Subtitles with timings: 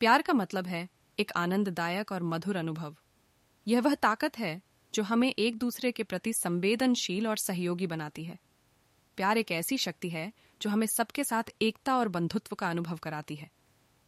[0.00, 2.94] प्यार का मतलब है एक आनंददायक और मधुर अनुभव।
[3.66, 4.60] यह वह ताकत है
[4.94, 8.38] जो हमें एक दूसरे के प्रति संवेदनशील और सहयोगी बनाती है।
[9.18, 13.34] प्यार एक ऐसी शक्ति है जो हमें सबके साथ एकता और बंधुत्व का अनुभव कराती
[13.34, 13.50] है।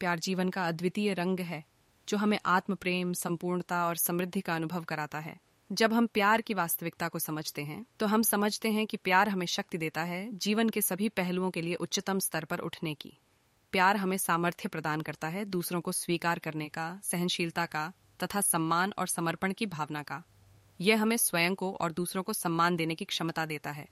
[0.00, 1.62] प्यार जीवन का अद्वितीय रंग है
[2.08, 5.38] जो हमें आत्म प्रेम संपूर्णता और समृद्धि का अनुभव कराता है।
[5.70, 9.46] जब हम प्यार की वास्तविकता को समझते हैं तो हम समझते हैं कि प्यार हमें
[9.46, 13.18] शक्ति देता है जीवन के सभी पहलुओं के लिए उच्चतम स्तर पर उठने की।
[13.72, 18.92] प्यार हमें सामर्थ्य प्रदान करता है दूसरों को स्वीकार करने का, सहनशीलता का, तथा सम्मान
[18.98, 20.22] और समर्पण की भावना का।
[20.80, 23.86] यह हमें स्वयं को और दूसरों को सम्मान देने की क्षमता देता है।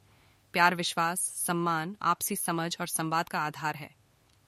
[0.55, 3.95] प्यार, विश्वास, सम्मान, आपसी समझ और संवाद का आधार है।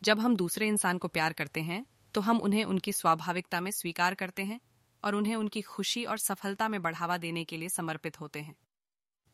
[0.03, 4.15] जब हम दूसरे इंसान को प्यार करते हैं तो हम उन्हें उनकी स्वाभाविकता में स्वीकार
[4.15, 4.61] करते हैं
[5.05, 8.55] और उन्हें उनकी खुशी और सफलता में बढ़ावा देने के लिए समर्पित होते हैं।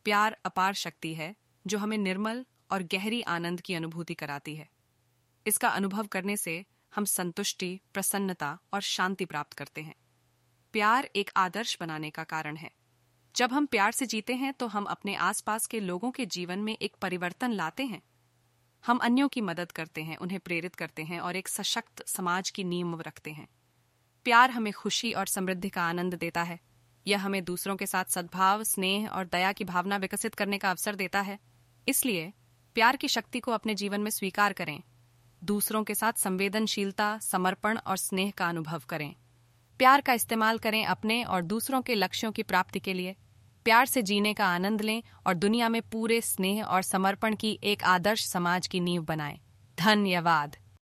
[0.05, 1.35] प्यार अपार शक्ति है,
[1.67, 4.69] जो हमें निर्मल और गहरी आनंद की अनुभूति कराती है।
[5.47, 9.95] इसका अनुभव करने से हम संतुष्टि, प्रसन्नता और शांति प्राप्त करते हैं।
[10.73, 12.71] प्यार एक आदर्श बनाने का कारण है।
[13.37, 16.77] जब हम प्यार से जीते हैं तो हम अपने आसपास के लोगों के जीवन में
[16.83, 18.03] एक परिवर्तन लाते हैं।
[18.87, 22.65] हम अन्यों की मदद करते हैं, उन्हें प्रेरित करते हैं और एक सशक्त समाज की
[22.65, 23.49] नींव रखते हैं।
[24.25, 26.61] प्यार हमें खुशी और समृद्धि का आनंद देता है।
[27.07, 30.95] यह हमें दूसरों के साथ सद्भाव, स्नेह और दया की भावना विकसित करने का अवसर
[30.95, 31.39] देता है।
[31.89, 32.33] इसलिए
[32.75, 34.83] प्यार की शक्ति को अपने जीवन में स्वीकार करें।
[35.45, 39.15] दूसरों के साथ संवेदनशीलता, समर्पण और स्नेह का अनुभव करें।
[39.79, 43.17] प्यार का इस्तेमाल करें अपने और दूसरों के लक्ष्यों की प्राप्ति के लिए।
[43.65, 47.85] प्यार से जीने का आनंद लें और दुनिया में पूरे स्नेह और समर्पण की एक
[47.85, 49.41] आदर्श समाज की नींव बनाएँ।
[49.79, 50.57] धन्यवाद।